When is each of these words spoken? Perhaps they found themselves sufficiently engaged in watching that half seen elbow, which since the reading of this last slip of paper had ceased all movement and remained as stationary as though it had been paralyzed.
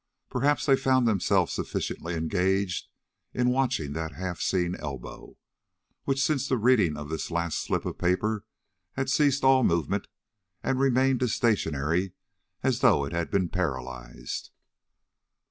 Perhaps 0.31 0.65
they 0.65 0.75
found 0.75 1.07
themselves 1.07 1.53
sufficiently 1.53 2.15
engaged 2.15 2.87
in 3.35 3.51
watching 3.51 3.93
that 3.93 4.13
half 4.15 4.39
seen 4.41 4.73
elbow, 4.77 5.37
which 6.05 6.19
since 6.19 6.47
the 6.49 6.57
reading 6.57 6.97
of 6.97 7.07
this 7.09 7.29
last 7.29 7.59
slip 7.59 7.85
of 7.85 7.99
paper 7.99 8.43
had 8.93 9.11
ceased 9.11 9.43
all 9.43 9.63
movement 9.63 10.07
and 10.63 10.79
remained 10.79 11.21
as 11.21 11.35
stationary 11.35 12.13
as 12.63 12.79
though 12.79 13.05
it 13.05 13.13
had 13.13 13.29
been 13.29 13.47
paralyzed. 13.47 14.49